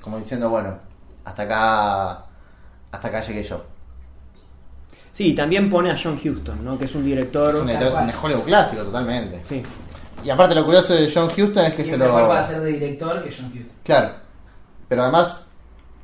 Como 0.00 0.18
diciendo, 0.18 0.48
bueno, 0.48 0.78
hasta 1.26 1.42
acá, 1.42 2.10
hasta 2.90 3.08
acá 3.08 3.20
llegué 3.20 3.42
yo. 3.42 3.64
Sí, 5.12 5.34
también 5.34 5.68
pone 5.68 5.90
a 5.90 5.96
John 6.02 6.14
Huston, 6.22 6.64
¿no? 6.64 6.78
que 6.78 6.86
es 6.86 6.94
un 6.94 7.04
director. 7.04 7.50
Es 7.50 7.56
un, 7.56 7.68
un 7.68 8.12
Hollywood 8.22 8.44
clásico, 8.44 8.82
totalmente. 8.82 9.40
Sí. 9.44 9.62
Y 10.24 10.30
aparte 10.30 10.54
lo 10.54 10.64
curioso 10.64 10.94
de 10.94 11.10
John 11.12 11.26
Huston 11.28 11.66
es 11.66 11.74
que 11.74 11.84
se 11.84 11.98
lo... 11.98 12.06
mejor 12.06 12.28
para 12.28 12.42
ser 12.42 12.60
de 12.60 12.70
director 12.72 13.22
que 13.22 13.30
John 13.30 13.50
Hughes. 13.52 13.72
Claro. 13.84 14.14
Pero 14.88 15.02
además, 15.02 15.41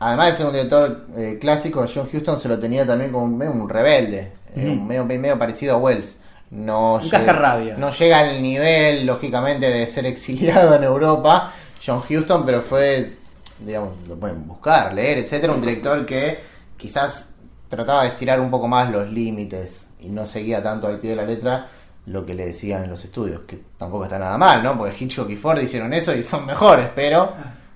además 0.00 0.30
de 0.30 0.36
ser 0.36 0.46
un 0.46 0.52
director 0.52 1.06
eh, 1.16 1.38
clásico, 1.40 1.84
John 1.92 2.08
Huston 2.12 2.38
se 2.40 2.48
lo 2.48 2.58
tenía 2.58 2.86
también 2.86 3.10
como 3.12 3.26
medio 3.28 3.52
un 3.52 3.68
rebelde, 3.68 4.32
eh, 4.54 4.68
un 4.68 4.86
medio, 4.86 5.04
medio 5.04 5.38
parecido 5.38 5.74
a 5.74 5.78
Wells. 5.78 6.20
No 6.50 6.94
Un 6.94 7.00
llega- 7.02 7.18
cascarrabia. 7.18 7.76
No 7.76 7.90
llega 7.90 8.20
al 8.20 8.40
nivel, 8.42 9.04
lógicamente, 9.06 9.66
de 9.68 9.86
ser 9.86 10.06
exiliado 10.06 10.74
en 10.76 10.84
Europa, 10.84 11.52
John 11.84 12.00
Huston, 12.08 12.44
pero 12.46 12.62
fue, 12.62 13.16
digamos, 13.60 13.90
lo 14.08 14.16
pueden 14.16 14.46
buscar, 14.46 14.94
leer, 14.94 15.18
etcétera, 15.18 15.52
un 15.52 15.60
director 15.60 16.06
que 16.06 16.38
quizás 16.76 17.34
trataba 17.68 18.02
de 18.04 18.08
estirar 18.08 18.40
un 18.40 18.50
poco 18.50 18.66
más 18.66 18.90
los 18.90 19.10
límites 19.12 19.90
y 20.00 20.08
no 20.08 20.24
seguía 20.26 20.62
tanto 20.62 20.86
al 20.86 20.98
pie 21.00 21.10
de 21.10 21.16
la 21.16 21.24
letra 21.24 21.66
lo 22.06 22.24
que 22.24 22.32
le 22.32 22.46
decían 22.46 22.84
en 22.84 22.88
los 22.90 23.04
estudios, 23.04 23.42
que 23.46 23.60
tampoco 23.76 24.04
está 24.04 24.18
nada 24.18 24.38
mal, 24.38 24.62
¿no? 24.62 24.78
Porque 24.78 24.96
Hitchcock 25.04 25.28
y 25.28 25.36
Ford 25.36 25.60
hicieron 25.60 25.92
eso 25.92 26.14
y 26.14 26.22
son 26.22 26.46
mejores, 26.46 26.88
pero 26.94 27.34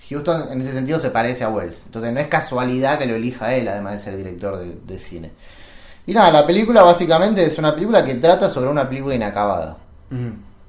Houston 0.09 0.53
en 0.53 0.61
ese 0.61 0.73
sentido 0.73 0.99
se 0.99 1.11
parece 1.11 1.45
a 1.45 1.49
Wells. 1.49 1.83
Entonces 1.87 2.13
no 2.13 2.21
es 2.21 2.27
casualidad 2.29 2.99
que 2.99 3.07
lo 3.07 3.15
elija 3.15 3.55
él, 3.55 3.69
además 3.69 3.93
de 3.95 3.99
ser 4.01 4.17
director 4.17 4.59
de, 4.59 4.77
de 4.85 4.99
cine. 4.99 5.31
Y 6.07 6.13
nada, 6.15 6.31
la 6.33 6.47
película 6.47 6.83
básicamente 6.83 7.45
es 7.47 7.59
una 7.59 7.73
película 7.75 8.05
que 8.05 8.17
trata 8.17 8.49
sobre 8.49 8.69
una 8.71 8.89
película 8.89 9.15
inacabada, 9.15 9.77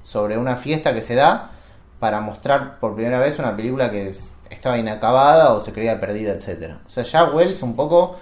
sobre 0.02 0.38
una 0.38 0.56
fiesta 0.56 0.94
que 0.94 1.00
se 1.00 1.14
da 1.16 1.50
para 1.98 2.20
mostrar 2.20 2.78
por 2.78 2.94
primera 2.94 3.18
vez 3.18 3.38
una 3.38 3.54
película 3.56 3.90
que 3.90 4.08
es- 4.08 4.30
estaba 4.50 4.78
inacabada 4.78 5.52
o 5.52 5.60
se 5.60 5.72
creía 5.72 5.98
perdida, 6.00 6.32
etcétera. 6.32 6.78
O 6.86 6.90
sea, 6.90 7.02
ya 7.02 7.24
Wells 7.24 7.62
un 7.62 7.74
poco 7.74 8.16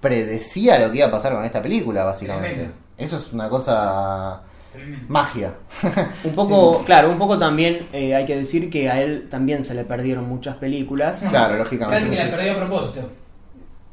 predecía 0.00 0.78
lo 0.78 0.90
que 0.90 0.98
iba 0.98 1.06
a 1.08 1.10
pasar 1.10 1.34
con 1.34 1.44
esta 1.44 1.60
película, 1.62 2.04
básicamente. 2.04 2.48
Tremendo. 2.54 2.74
Eso 2.96 3.16
es 3.16 3.32
una 3.32 3.48
cosa. 3.48 4.40
Magia. 5.08 5.54
Un 6.24 6.32
poco, 6.34 6.82
claro, 6.84 7.10
un 7.10 7.18
poco 7.18 7.38
también 7.38 7.86
eh, 7.92 8.14
hay 8.14 8.26
que 8.26 8.36
decir 8.36 8.70
que 8.70 8.90
a 8.90 9.00
él 9.02 9.26
también 9.30 9.62
se 9.64 9.74
le 9.74 9.84
perdieron 9.84 10.28
muchas 10.28 10.56
películas. 10.56 11.24
Claro, 11.28 11.56
lógicamente. 11.58 12.08
Casi 12.08 12.16
que 12.16 12.24
la 12.30 12.36
perdió 12.36 12.52
a 12.52 12.56
propósito. 12.56 13.08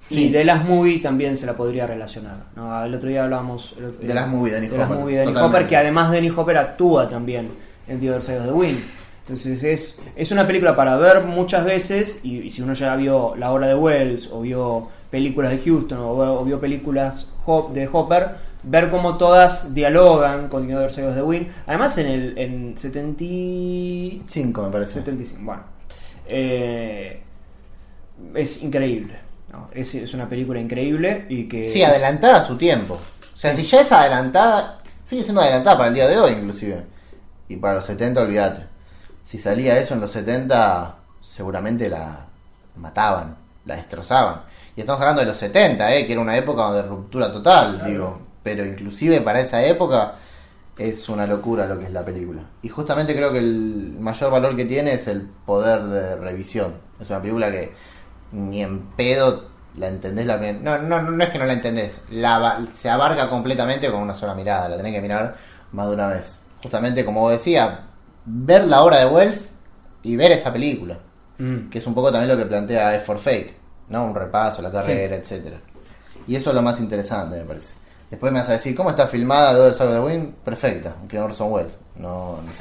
Y 0.10 0.30
de 0.30 0.44
las 0.44 0.66
movie 0.66 1.00
también 1.00 1.38
se 1.38 1.46
la 1.46 1.54
podría 1.54 1.88
relacionar. 1.88 2.38
¿no? 2.56 2.84
El 2.84 2.94
otro 2.94 3.08
día 3.08 3.24
hablábamos 3.24 3.76
eh, 3.80 4.06
De 4.08 4.14
las 4.14 4.28
movie 4.28 4.52
de 4.52 4.62
las 4.68 4.90
Hopper, 4.90 5.00
movie 5.00 5.18
de. 5.20 5.28
Hopper, 5.28 5.68
que 5.68 5.78
además 5.78 6.12
Dennis 6.12 6.34
Hopper 6.36 6.58
actúa 6.58 7.08
también 7.08 7.50
en 7.88 8.00
The 8.00 8.10
Other 8.10 8.22
Side 8.22 8.40
of 8.40 8.46
the 8.48 8.52
Wind. 8.52 8.80
Entonces 9.22 9.64
es, 9.64 10.02
es 10.16 10.32
una 10.32 10.46
película 10.46 10.76
para 10.76 10.98
ver 10.98 11.24
muchas 11.24 11.64
veces 11.64 12.20
y, 12.24 12.40
y 12.40 12.50
si 12.50 12.62
uno 12.62 12.74
ya 12.74 12.96
vio 12.98 13.36
La 13.38 13.54
Hora 13.54 13.68
de 13.68 13.76
Wells 13.76 14.30
o 14.34 14.42
vio 14.42 14.90
películas 15.10 15.52
de 15.52 15.60
Houston 15.60 16.00
o, 16.00 16.12
o 16.12 16.44
vio 16.44 16.60
películas 16.60 17.28
Hop- 17.46 17.72
de 17.72 17.88
Hopper, 17.90 18.32
ver 18.64 18.90
cómo 18.90 19.18
todas 19.18 19.74
dialogan 19.74 20.48
con 20.50 20.68
Side 20.68 21.08
of 21.08 21.16
the 21.16 21.22
Wind. 21.22 21.48
Además 21.68 21.98
en 21.98 22.08
el 22.08 22.38
en 22.38 22.78
70 22.78 23.24
y- 23.24 24.24
Cinco, 24.28 24.64
me 24.64 24.70
parece. 24.72 24.94
75, 24.96 25.42
bueno. 25.44 25.64
Eh, 26.28 27.22
es 28.36 28.64
increíble. 28.64 29.18
¿no? 29.52 29.70
Es, 29.74 29.94
es 29.96 30.14
una 30.14 30.30
película 30.30 30.60
increíble 30.60 31.26
y 31.30 31.48
que... 31.48 31.70
Sí, 31.70 31.82
es- 31.82 31.90
adelantada 31.90 32.38
a 32.40 32.44
su 32.44 32.58
tiempo. 32.58 32.96
O 33.34 33.38
sea, 33.38 33.56
si 33.56 33.64
ya 33.64 33.82
es 33.82 33.92
adelantada, 33.92 34.82
sigue 35.04 35.24
siendo 35.24 35.42
adelantada 35.42 35.78
para 35.78 35.90
el 35.90 35.96
día 35.96 36.08
de 36.08 36.18
hoy, 36.20 36.34
inclusive. 36.34 36.84
Y 37.50 37.56
para 37.58 37.76
los 37.76 37.86
70, 37.86 38.22
olvídate. 38.22 38.62
Si 39.24 39.38
salía 39.38 39.78
eso 39.80 39.94
en 39.96 40.02
los 40.02 40.12
70, 40.12 40.96
seguramente 41.22 41.90
la 41.90 42.26
mataban, 42.76 43.36
la 43.66 43.76
destrozaban. 43.76 44.42
Y 44.76 44.82
estamos 44.82 45.02
hablando 45.02 45.22
de 45.22 45.28
los 45.28 45.38
70, 45.38 45.94
¿eh? 45.96 46.06
que 46.06 46.14
era 46.14 46.22
una 46.22 46.38
época 46.38 46.72
de 46.72 46.84
ruptura 46.84 47.32
total, 47.32 47.76
Claro. 47.76 47.90
digo. 47.92 48.22
Pero 48.44 48.66
inclusive 48.66 49.22
para 49.22 49.42
esa 49.42 49.64
época 49.64 50.16
es 50.78 51.10
una 51.10 51.28
locura 51.28 51.68
lo 51.68 51.78
que 51.78 51.86
es 51.86 51.92
la 51.92 52.04
película. 52.04 52.42
Y 52.62 52.70
justamente 52.70 53.16
creo 53.16 53.32
que 53.32 53.40
el 53.40 53.96
mayor 54.00 54.32
valor 54.32 54.56
que 54.56 54.66
tiene 54.66 54.94
es 54.94 55.08
el 55.08 55.22
poder 55.46 55.84
de 55.84 56.16
revisión. 56.16 56.74
Es 57.00 57.10
una 57.10 57.22
película 57.22 57.52
que 57.52 57.72
ni 58.32 58.62
en 58.62 58.80
pedo 58.96 59.50
la 59.78 59.88
entendés 59.88 60.26
la 60.26 60.38
no, 60.38 60.78
no, 60.80 61.02
no 61.02 61.24
es 61.24 61.30
que 61.30 61.40
no 61.40 61.46
la 61.46 61.54
entendés, 61.54 62.02
la, 62.10 62.66
se 62.74 62.90
abarca 62.90 63.30
completamente 63.30 63.90
con 63.90 64.02
una 64.02 64.16
sola 64.16 64.34
mirada, 64.34 64.68
la 64.68 64.78
tenés 64.78 64.94
que 64.94 65.02
mirar 65.02 65.38
más 65.72 65.88
de 65.88 65.94
una 65.94 66.08
vez. 66.08 66.42
Justamente 66.62 67.06
como 67.06 67.30
decía, 67.30 67.88
ver 68.26 68.66
la 68.66 68.84
obra 68.84 68.98
de 69.00 69.06
Wells 69.06 69.56
y 70.04 70.16
ver 70.16 70.32
esa 70.32 70.52
película, 70.52 70.98
Mm. 71.42 71.70
que 71.70 71.80
es 71.80 71.88
un 71.88 71.96
poco 71.96 72.12
también 72.12 72.30
lo 72.30 72.38
que 72.38 72.48
plantea 72.48 72.96
F 72.96 73.06
for 73.06 73.18
Fake, 73.18 73.56
¿no? 73.90 74.06
Un 74.06 74.14
repaso, 74.14 74.62
la 74.62 74.72
carrera, 74.72 75.16
etcétera. 75.16 75.58
Y 76.28 76.36
eso 76.36 76.52
es 76.52 76.56
lo 76.56 76.62
más 76.62 76.80
interesante, 76.80 77.38
me 77.38 77.46
parece. 77.46 77.74
Después 78.12 78.34
me 78.34 78.40
vas 78.40 78.50
a 78.50 78.54
decir, 78.54 78.76
¿cómo 78.76 78.90
está 78.90 79.08
filmada 79.08 79.58
Other 79.58 79.74
Side 79.74 79.88
of 79.88 79.94
the 79.94 80.00
Wind? 80.02 80.34
Perfecta, 80.44 80.96
que 81.08 81.18
Orson 81.18 81.50
Welles. 81.50 81.72
No, 81.96 82.40
no, 82.42 82.52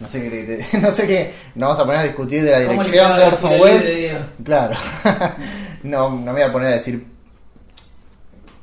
no 0.00 0.08
sé 0.08 0.22
qué, 0.22 0.66
no 0.78 0.90
sé 0.92 1.06
qué, 1.06 1.34
nos 1.54 1.68
vamos 1.68 1.82
a 1.82 1.84
poner 1.84 2.00
a 2.00 2.04
discutir 2.04 2.42
de 2.42 2.50
la 2.50 2.66
¿Cómo 2.66 2.82
le 2.82 2.90
dirección 2.90 3.16
de 3.18 3.24
Orson 3.26 3.60
Welles. 3.60 4.22
Claro. 4.42 4.76
no, 5.82 6.08
no 6.08 6.16
me 6.16 6.32
voy 6.32 6.42
a 6.42 6.52
poner 6.52 6.68
a 6.68 6.72
decir. 6.76 7.06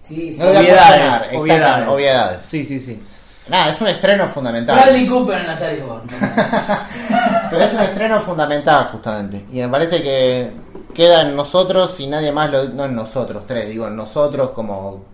Sí, 0.02 0.32
sí. 0.34 0.40
No 0.40 0.48
voy 0.48 0.56
a 0.56 0.60
Obviedades, 0.60 1.04
exactamente, 1.04 1.38
obviedades. 1.38 1.88
obviedades. 1.88 2.46
Sí, 2.46 2.64
sí, 2.64 2.80
sí. 2.80 3.02
Nada, 3.48 3.72
es 3.72 3.82
un 3.82 3.88
estreno 3.88 4.28
fundamental. 4.28 4.80
Bradley 4.80 5.08
Cooper 5.08 5.42
en 5.42 5.48
Natalie 5.48 5.82
Born. 5.84 6.08
Pero 7.52 7.64
es 7.64 7.74
un 7.74 7.80
estreno 7.82 8.20
fundamental, 8.22 8.86
justamente. 8.92 9.46
Y 9.52 9.60
me 9.62 9.70
parece 9.70 10.02
que 10.02 10.52
queda 10.94 11.22
en 11.22 11.36
nosotros 11.36 12.00
y 12.00 12.08
nadie 12.08 12.32
más 12.32 12.52
lo. 12.52 12.64
No 12.66 12.86
en 12.86 12.96
nosotros 12.96 13.44
tres, 13.46 13.70
digo 13.70 13.88
en 13.88 13.96
nosotros, 13.96 14.52
como 14.52 15.12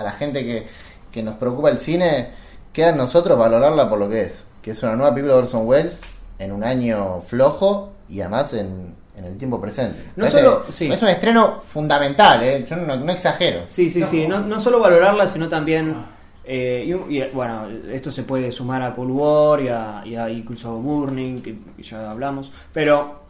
a 0.00 0.02
la 0.04 0.12
gente 0.12 0.42
que, 0.44 0.66
que 1.12 1.22
nos 1.22 1.34
preocupa 1.36 1.70
el 1.70 1.78
cine, 1.78 2.28
queda 2.72 2.90
en 2.90 2.96
nosotros 2.96 3.38
valorarla 3.38 3.88
por 3.88 3.98
lo 3.98 4.08
que 4.08 4.22
es. 4.22 4.44
Que 4.62 4.72
es 4.72 4.82
una 4.82 4.94
nueva 4.96 5.12
película 5.14 5.34
de 5.34 5.40
Orson 5.40 5.66
Welles 5.66 6.00
en 6.38 6.52
un 6.52 6.64
año 6.64 7.22
flojo 7.26 7.92
y 8.08 8.20
además 8.20 8.52
en, 8.54 8.94
en 9.16 9.24
el 9.24 9.36
tiempo 9.36 9.60
presente. 9.60 9.98
No 10.16 10.24
Parece- 10.26 10.38
solo- 10.42 10.64
sí. 10.68 10.90
Es 10.92 11.02
un 11.02 11.08
estreno 11.08 11.60
fundamental, 11.60 12.42
¿eh? 12.42 12.66
Yo 12.68 12.76
no, 12.76 12.96
no 12.96 13.12
exagero. 13.12 13.66
Sí, 13.66 13.88
sí, 13.90 14.00
No. 14.00 14.06
sí. 14.06 14.26
No, 14.26 14.40
no 14.40 14.60
solo 14.60 14.80
valorarla, 14.80 15.26
sino 15.28 15.48
también. 15.48 15.94
Ah. 15.96 16.04
eh, 16.44 16.84
y, 17.08 17.16
y, 17.18 17.30
bueno, 17.32 17.68
esto 17.92 18.10
se 18.10 18.22
puede 18.24 18.50
sumar 18.52 18.82
a 18.82 18.94
Cold 18.94 19.10
War 19.10 19.60
y 19.60 19.68
a, 19.68 20.02
y 20.04 20.16
a 20.16 20.28
incluso 20.30 20.68
a 20.70 20.72
Burning, 20.72 21.40
que, 21.42 21.56
que 21.76 21.82
ya 21.82 22.10
hablamos. 22.10 22.50
Pero 22.72 23.20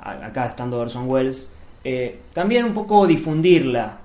acá 0.00 0.46
estando 0.46 0.78
Orson 0.78 1.08
Welles, 1.08 1.50
eh, 1.84 2.20
también 2.32 2.64
un 2.64 2.74
poco 2.74 3.06
difundirla. 3.06 3.98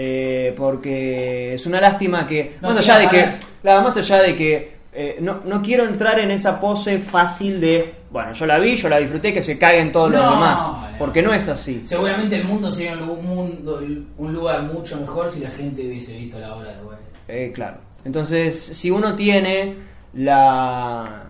Eh, 0.00 0.54
porque 0.56 1.54
es 1.54 1.66
una 1.66 1.80
lástima 1.80 2.24
que. 2.24 2.54
No 2.62 2.68
más 2.68 2.78
allá 2.78 2.98
de 2.98 3.08
que. 3.08 3.32
Claro, 3.62 3.82
más 3.82 3.96
allá 3.96 4.22
de 4.22 4.36
que. 4.36 4.78
eh, 4.92 5.16
no, 5.20 5.40
no 5.44 5.60
quiero 5.60 5.84
entrar 5.86 6.20
en 6.20 6.30
esa 6.30 6.60
pose 6.60 7.00
fácil 7.00 7.60
de. 7.60 7.94
Bueno, 8.08 8.32
yo 8.32 8.46
la 8.46 8.60
vi, 8.60 8.76
yo 8.76 8.88
la 8.88 8.98
disfruté, 8.98 9.32
que 9.32 9.42
se 9.42 9.58
caguen 9.58 9.90
todos 9.90 10.12
los 10.12 10.22
demás. 10.22 10.70
Porque 11.00 11.20
no 11.20 11.34
es 11.34 11.48
así. 11.48 11.80
Seguramente 11.82 12.36
el 12.36 12.44
mundo 12.44 12.70
sería 12.70 12.92
un, 12.96 13.26
mundo, 13.26 13.80
lugar 14.16 14.62
mucho 14.62 15.00
mejor 15.00 15.28
si 15.28 15.40
la 15.40 15.50
gente 15.50 15.84
hubiese 15.84 16.16
visto 16.16 16.38
la 16.38 16.54
obra 16.54 16.76
de 16.76 16.84
Welles. 16.84 17.04
Eh, 17.26 17.50
claro. 17.52 17.78
Entonces, 18.04 18.56
si 18.56 18.92
uno 18.92 19.16
tiene 19.16 19.74
la. 20.14 21.24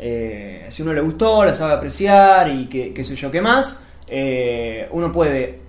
eh, 0.00 0.64
si 0.70 0.80
uno 0.80 0.94
le 0.94 1.02
gustó, 1.02 1.44
la 1.44 1.52
sabe 1.52 1.74
apreciar 1.74 2.48
y 2.48 2.68
que, 2.68 2.94
qué 2.94 3.04
sé 3.04 3.14
yo 3.16 3.30
qué 3.30 3.42
más, 3.42 3.82
eh, 4.06 4.88
uno 4.92 5.12
puede 5.12 5.67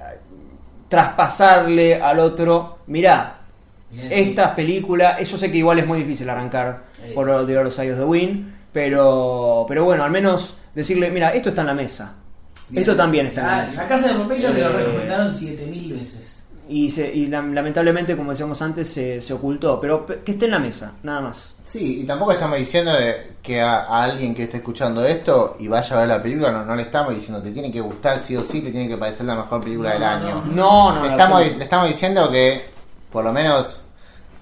traspasarle 0.89 2.01
al 2.01 2.19
otro. 2.19 2.79
Mirá, 2.87 3.37
Mirá, 3.91 4.07
estas 4.09 4.51
películas. 4.51 5.19
Yo 5.29 5.37
sé 5.37 5.49
que 5.51 5.57
igual 5.57 5.79
es 5.79 5.87
muy 5.87 5.99
difícil 5.99 6.29
arrancar 6.29 6.83
Eh. 7.03 7.11
por 7.15 7.27
The 7.27 7.57
Other 7.57 7.71
Side 7.71 7.93
of 7.93 7.99
the 7.99 8.03
Wind, 8.05 8.53
pero, 8.73 9.65
pero 9.67 9.85
bueno, 9.85 10.03
al 10.03 10.11
menos 10.11 10.55
decirle: 10.75 11.09
Mira, 11.11 11.29
esto 11.29 11.49
está 11.49 11.61
en 11.61 11.67
la 11.67 11.73
mesa. 11.73 12.13
mirá. 12.69 12.81
Esto 12.81 12.95
también 12.95 13.25
está 13.27 13.41
en 13.41 13.47
la 13.47 13.57
Ah, 13.57 13.61
mesa. 13.61 13.81
La 13.83 13.87
casa 13.87 14.07
de 14.09 14.13
te 14.51 14.59
lo 14.59 14.69
Eh, 14.69 14.73
recomendaron 14.73 15.35
7000 15.35 15.65
veces. 15.78 15.78
Y, 16.71 16.91
se- 16.91 17.11
y 17.13 17.27
lam- 17.27 17.53
lamentablemente, 17.53 18.15
como 18.15 18.29
decíamos 18.31 18.61
antes, 18.61 18.87
se, 18.93 19.19
se 19.21 19.33
ocultó. 19.33 19.79
Pero 19.81 20.05
pe- 20.05 20.19
que 20.23 20.33
esté 20.33 20.45
en 20.45 20.51
la 20.51 20.59
mesa, 20.59 20.93
nada 21.01 21.19
más. 21.21 21.57
Sí, 21.63 22.01
y 22.01 22.03
tampoco 22.05 22.31
estamos 22.31 22.57
diciendo 22.59 22.93
de 22.93 23.33
que 23.41 23.59
a, 23.59 23.85
a 23.85 24.03
alguien 24.03 24.35
que 24.35 24.43
esté 24.43 24.57
escuchando 24.57 25.03
esto 25.03 25.55
y 25.59 25.67
vaya 25.67 25.95
a 25.95 25.99
ver 26.01 26.07
la 26.09 26.21
película, 26.21 26.51
no, 26.51 26.65
no 26.65 26.75
le 26.75 26.83
estamos 26.83 27.15
diciendo 27.15 27.41
te 27.41 27.51
tiene 27.51 27.71
que 27.71 27.81
gustar 27.81 28.19
sí 28.19 28.35
o 28.35 28.43
sí, 28.43 28.61
te 28.61 28.69
tiene 28.71 28.87
que 28.87 28.97
parecer 28.97 29.25
la 29.25 29.35
mejor 29.35 29.61
película 29.61 29.89
No, 29.89 29.93
del 29.93 30.01
no, 30.01 30.07
año. 30.07 30.43
no. 30.45 30.91
No, 30.93 30.99
no, 30.99 31.05
estamos, 31.09 31.41
le 31.57 31.63
estamos 31.63 31.87
diciendo 31.87 32.29
que 32.29 32.65
por 33.11 33.23
lo 33.23 33.33
menos, 33.33 33.81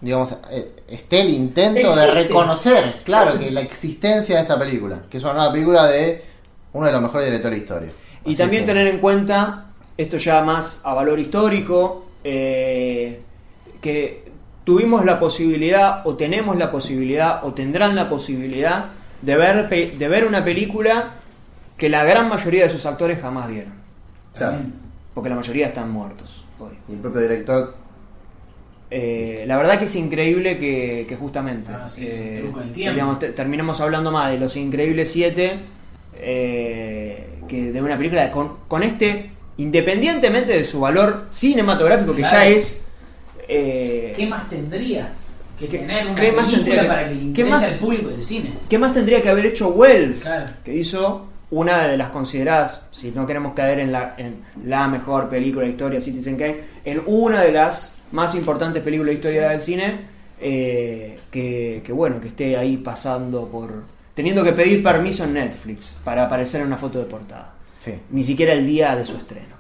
digamos, 0.02 0.34
eh, 0.52 0.84
esté 0.90 1.22
el 1.22 1.30
intento 1.30 1.96
de 1.96 2.12
reconocer, 2.12 3.02
claro, 3.06 3.40
que 3.40 3.52
la 3.52 3.62
existencia 3.62 4.36
de 4.36 4.42
esta 4.42 4.60
película, 4.60 5.04
que 5.10 5.18
es 5.18 5.24
una 5.24 5.34
nueva 5.34 5.52
película 5.54 5.86
de 5.86 6.26
uno 6.74 6.86
de 6.88 6.92
los 6.92 7.02
mejores 7.02 7.26
directores 7.28 7.58
de 7.60 7.64
historia. 7.64 7.92
Y 8.26 8.30
Así 8.34 8.38
también 8.38 8.66
tener 8.66 8.88
en 8.88 9.00
cuenta, 9.00 9.68
esto 9.98 10.18
ya 10.18 10.42
más 10.42 10.82
a 10.84 10.94
valor 10.94 11.20
histórico, 11.20 12.04
eh, 12.30 13.22
que 13.82 14.24
tuvimos 14.66 15.06
la 15.06 15.18
posibilidad, 15.20 16.06
o 16.06 16.16
tenemos 16.18 16.58
la 16.58 16.72
posibilidad, 16.72 17.46
o 17.46 17.54
tendrán 17.54 17.96
la 17.96 18.10
posibilidad 18.10 18.86
de 19.22 19.36
ver, 19.38 19.70
de 19.70 20.08
ver 20.10 20.26
una 20.26 20.44
película 20.44 21.12
que 21.78 21.88
la 21.90 22.04
gran 22.04 22.28
mayoría 22.28 22.64
de 22.66 22.70
sus 22.70 22.86
actores 22.86 23.20
jamás 23.22 23.48
vieron. 23.48 23.72
Claro. 24.36 24.58
Porque 25.14 25.30
la 25.30 25.36
mayoría 25.36 25.68
están 25.68 25.90
muertos 25.92 26.44
hoy. 26.60 26.74
Y 26.90 26.94
el 26.94 27.00
propio 27.00 27.22
director 27.22 27.76
Eh, 28.90 29.44
la 29.48 29.58
verdad 29.58 29.78
que 29.80 29.86
es 29.86 29.96
increíble 29.96 30.58
que, 30.58 31.06
que 31.10 31.16
justamente 31.18 31.72
Ah, 31.74 31.88
sí, 31.90 32.08
eh, 32.10 32.40
truco 32.42 32.60
del 32.62 32.72
tiempo. 32.72 32.94
digamos, 32.94 33.20
te- 33.20 33.32
terminemos 33.32 33.82
hablando 33.82 34.12
más 34.12 34.32
de 34.32 34.38
Los 34.40 34.56
Increíbles 34.56 35.12
7 35.12 35.60
eh, 36.20 37.40
que 37.48 37.72
de 37.72 37.82
una 37.82 37.98
película 37.98 38.32
con, 38.32 38.58
con 38.68 38.84
este, 38.84 39.32
independientemente 39.58 40.54
de 40.54 40.66
su 40.66 40.80
valor 40.80 41.26
cinematográfico, 41.30 42.14
que 42.16 42.22
Claro. 42.22 42.38
ya 42.38 42.48
es... 42.48 42.86
eh, 43.48 44.14
¿Qué 44.16 44.26
más 44.28 44.50
tendría 44.50 45.12
que 45.60 45.68
¿Qué- 45.68 45.80
tener 45.80 46.06
una 46.08 46.16
qué 46.22 46.32
más 46.32 46.46
película 46.52 46.82
que- 46.82 46.88
para 46.88 47.04
que 47.10 47.16
qué 47.16 47.22
interese 47.22 47.50
más- 47.52 47.64
al 47.64 47.76
público 47.76 48.10
del 48.10 48.22
cine? 48.22 48.52
¿Qué 48.70 48.78
más 48.78 48.94
tendría 48.94 49.22
que 49.22 49.30
haber 49.30 49.46
hecho 49.48 49.70
Wells? 49.70 50.22
Claro. 50.22 50.46
Que 50.64 50.74
hizo 50.76 51.26
una 51.50 51.88
de 51.88 51.98
las 51.98 52.10
consideradas, 52.10 52.82
si 52.92 53.12
no 53.12 53.26
queremos 53.26 53.54
caer 53.54 53.80
en 53.80 53.92
la, 53.92 54.16
en 54.18 54.36
la 54.66 54.88
mejor 54.88 55.30
película 55.30 55.66
de 55.66 55.72
historia, 55.72 56.02
Citizen 56.02 56.36
Kane, 56.38 56.58
en 56.84 57.02
una 57.06 57.42
de 57.42 57.52
las 57.54 57.96
más 58.12 58.36
importantes 58.36 58.84
películas 58.84 59.10
de 59.10 59.14
historia 59.16 59.50
del 59.50 59.62
cine, 59.62 59.96
eh, 60.42 61.18
que, 61.32 61.82
que 61.86 61.92
bueno, 61.94 62.20
que 62.22 62.28
esté 62.28 62.58
ahí 62.58 62.78
pasando 62.78 63.48
por... 63.48 63.84
teniendo 64.14 64.44
que 64.44 64.52
pedir 64.52 64.84
permiso 64.84 65.24
en 65.24 65.34
Netflix 65.34 65.98
para 66.04 66.26
aparecer 66.26 66.62
en 66.62 66.68
una 66.68 66.78
foto 66.78 67.00
de 67.00 67.06
portada. 67.06 67.54
Sí. 67.80 67.94
Ni 68.12 68.24
siquiera 68.24 68.54
el 68.54 68.66
día 68.66 68.96
de 68.96 69.06
su 69.06 69.18
estreno. 69.18 69.57